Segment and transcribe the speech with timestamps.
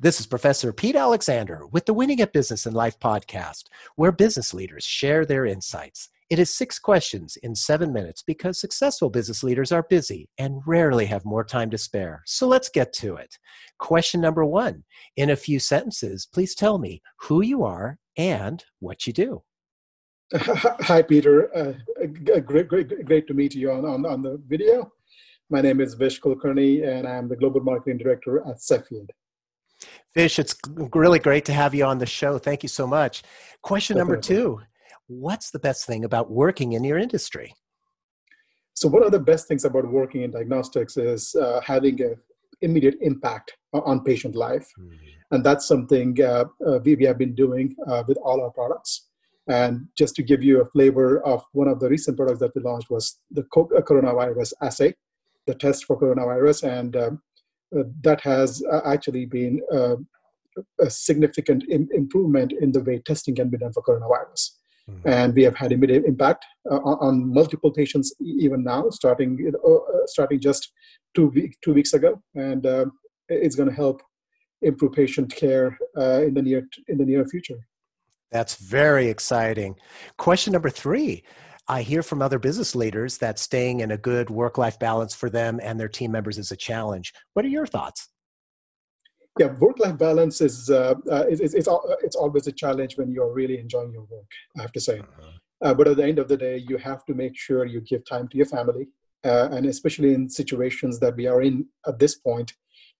[0.00, 4.52] This is Professor Pete Alexander with the Winning at Business and Life podcast, where business
[4.52, 6.08] leaders share their insights.
[6.28, 11.06] It is six questions in seven minutes because successful business leaders are busy and rarely
[11.06, 12.24] have more time to spare.
[12.26, 13.38] So let's get to it.
[13.78, 14.82] Question number one
[15.16, 19.44] In a few sentences, please tell me who you are and what you do.
[20.34, 21.56] Hi, Peter.
[21.56, 21.74] Uh,
[22.40, 24.90] great, great, great to meet you on, on, on the video.
[25.50, 29.10] My name is Vish Kulkarni, and I'm the Global Marketing Director at Cepheid.
[30.14, 30.54] Vish, it's
[30.94, 32.38] really great to have you on the show.
[32.38, 33.22] Thank you so much.
[33.62, 34.60] Question number two
[35.06, 37.54] What's the best thing about working in your industry?
[38.74, 42.16] So, one of the best things about working in diagnostics is uh, having an
[42.62, 44.68] immediate impact on patient life.
[44.78, 44.94] Mm-hmm.
[45.32, 49.08] And that's something uh, uh, we, we, have been doing uh, with all our products.
[49.48, 52.62] And just to give you a flavor of one of the recent products that we
[52.62, 54.94] launched was the uh, coronavirus assay,
[55.46, 56.68] the test for coronavirus.
[56.68, 57.22] And um,
[58.02, 59.96] that has uh, actually been uh,
[60.80, 64.50] a significant Im- improvement in the way testing can be done for coronavirus.
[64.90, 65.08] Mm-hmm.
[65.08, 70.40] And we have had immediate impact uh, on multiple patients even now, starting uh, starting
[70.40, 70.72] just
[71.14, 72.86] two week, two weeks ago, and uh,
[73.28, 74.02] it's going to help
[74.60, 77.66] improve patient care in the near in the near future.
[78.30, 79.76] That's very exciting.
[80.18, 81.24] Question number three:
[81.66, 85.30] I hear from other business leaders that staying in a good work life balance for
[85.30, 87.12] them and their team members is a challenge.
[87.32, 88.08] What are your thoughts?
[89.38, 91.68] Yeah, work life balance is uh, uh, it's, it's,
[92.02, 95.00] it's always a challenge when you're really enjoying your work, I have to say.
[95.00, 95.30] Uh-huh.
[95.62, 98.04] Uh, but at the end of the day, you have to make sure you give
[98.04, 98.88] time to your family.
[99.24, 102.52] Uh, and especially in situations that we are in at this point,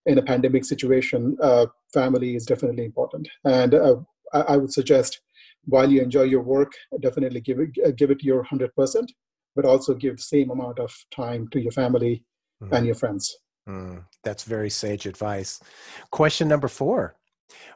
[0.07, 3.29] in a pandemic situation, uh, family is definitely important.
[3.45, 3.97] And uh,
[4.33, 5.21] I, I would suggest
[5.67, 9.11] while you enjoy your work, definitely give it uh, give it your hundred percent,
[9.57, 12.25] but also give the same amount of time to your family
[12.63, 12.73] mm.
[12.73, 13.37] and your friends.
[13.69, 15.61] Mm, that's very sage advice.
[16.11, 17.17] Question number four: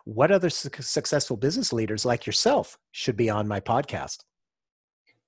[0.05, 4.19] What other su- successful business leaders like yourself should be on my podcast?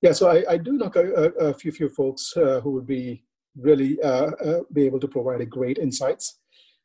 [0.02, 3.22] Yeah, so I, I do know a, a, few few folks uh, who would be
[3.56, 6.38] really uh, uh, be able to provide a great insights.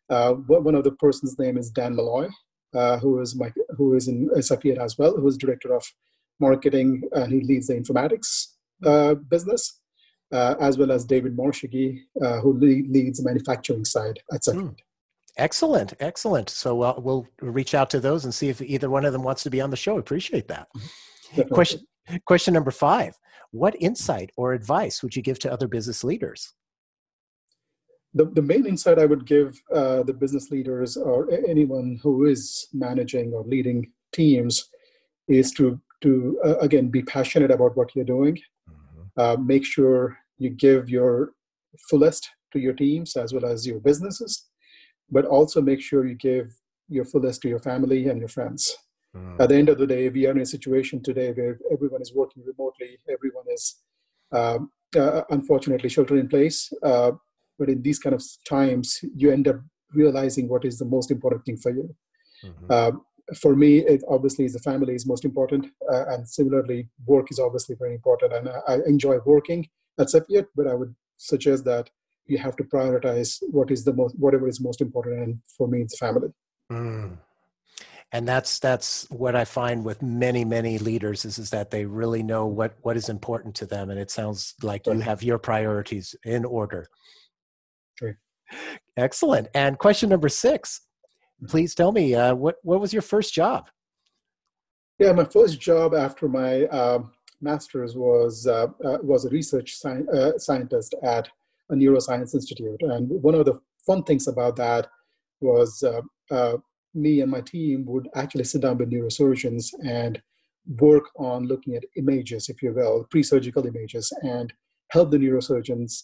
[0.10, 2.28] Uh, one of the person's name is Dan Malloy
[2.76, 5.84] uh, who is my who is in Cepheid as well, who is director of
[6.40, 8.48] marketing and he leads the informatics
[8.84, 9.80] uh, business,
[10.34, 14.70] uh, as well as David Morshigi, uh, who lead, leads the manufacturing side at Cepheid.
[14.70, 14.76] Mm.
[15.38, 16.50] Excellent, excellent.
[16.50, 19.44] So uh, we'll reach out to those and see if either one of them wants
[19.44, 19.98] to be on the show.
[19.98, 20.68] Appreciate that.
[20.78, 21.54] Mm-hmm.
[21.54, 21.82] Question
[22.26, 23.16] question number five:
[23.52, 26.54] What insight or advice would you give to other business leaders?
[28.16, 32.68] The, the main insight I would give uh, the business leaders or anyone who is
[32.74, 34.70] managing or leading teams
[35.28, 38.36] is to to uh, again be passionate about what you're doing.
[38.70, 39.20] Mm-hmm.
[39.20, 41.34] Uh, make sure you give your
[41.90, 44.50] fullest to your teams as well as your businesses,
[45.10, 46.54] but also make sure you give
[46.88, 48.78] your fullest to your family and your friends.
[49.16, 49.40] Mm.
[49.40, 52.14] At the end of the day, we are in a situation today where everyone is
[52.14, 53.00] working remotely.
[53.10, 53.76] Everyone is
[54.32, 56.72] um, uh, unfortunately shelter in place.
[56.84, 57.14] Uh,
[57.58, 59.58] but in these kind of times you end up
[59.94, 61.96] realizing what is the most important thing for you.
[62.44, 62.66] Mm-hmm.
[62.70, 62.92] uh,
[63.42, 67.40] for me it obviously is the family is most important uh, and similarly work is
[67.40, 69.68] obviously very important and i, I enjoy working.
[69.98, 71.90] At Cepheid, but i would suggest that
[72.28, 75.82] you have to prioritize what is the most whatever is most important and for me
[75.82, 76.30] it's family.
[76.72, 77.18] Mm.
[78.12, 82.24] and that's that's what i find with many many leaders is, is that they really
[82.24, 86.16] know what what is important to them and it sounds like you have your priorities
[86.26, 86.88] in order
[88.00, 88.16] Great.
[88.98, 89.48] Excellent.
[89.54, 90.82] And question number six,
[91.48, 93.70] please tell me uh, what what was your first job?
[95.00, 97.00] Yeah, my first job after my uh,
[97.42, 101.28] master's was uh, uh, was a research sci- uh, scientist at
[101.70, 104.88] a neuroscience institute, and one of the fun things about that
[105.42, 106.58] was uh,
[106.94, 110.22] me and my team would actually sit down with neurosurgeons and
[110.80, 114.54] work on looking at images, if you will, pre-surgical images, and
[114.90, 116.04] help the neurosurgeons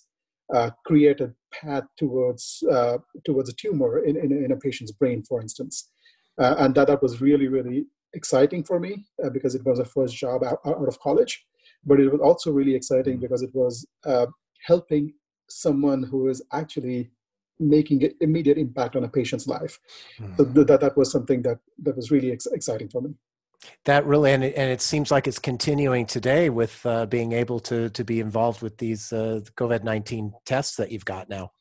[0.53, 5.23] uh, create a path towards uh, towards a tumor in, in, in, a patient's brain,
[5.23, 5.89] for instance.
[6.39, 9.85] Uh, and that, that was really, really exciting for me uh, because it was a
[9.85, 11.45] first job out, out, of college.
[11.85, 14.27] But it was also really exciting because it was uh,
[14.65, 15.13] helping
[15.49, 17.11] someone who is actually
[17.59, 19.79] making an immediate impact on a patient's life.
[20.19, 20.35] Mm-hmm.
[20.37, 23.13] So th- that, that was something that, that was really ex- exciting for me
[23.85, 27.59] that really and it, and it seems like it's continuing today with uh, being able
[27.59, 31.51] to to be involved with these uh, covid-19 tests that you've got now.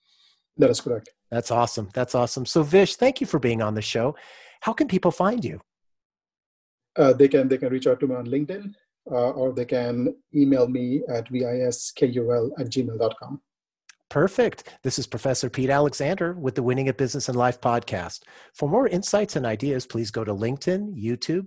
[0.57, 1.11] That is correct.
[1.31, 1.91] That's awesome.
[1.95, 2.47] That's awesome.
[2.47, 4.17] So vish thank you for being on the show.
[4.61, 5.61] How can people find you?
[6.97, 8.75] Uh, they can they can reach out to me on linkedin
[9.11, 13.41] uh, or they can email me at viskul at gmail.com
[14.11, 14.65] Perfect.
[14.83, 18.25] This is Professor Pete Alexander with the Winning at Business and Life podcast.
[18.55, 21.47] For more insights and ideas, please go to LinkedIn, YouTube,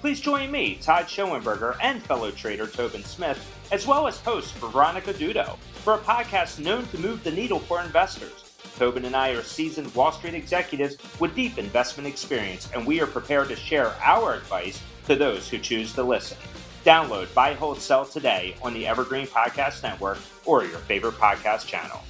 [0.00, 3.38] Please join me, Todd Schoenberger, and fellow trader Tobin Smith,
[3.70, 7.82] as well as host Veronica Dudo, for a podcast known to move the needle for
[7.82, 8.56] investors.
[8.78, 13.06] Tobin and I are seasoned Wall Street executives with deep investment experience, and we are
[13.06, 16.38] prepared to share our advice to those who choose to listen.
[16.82, 22.00] Download Buy, Hold, Sell today on the Evergreen Podcast Network or your favorite podcast channel.